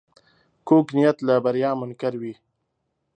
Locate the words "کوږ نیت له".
0.67-1.33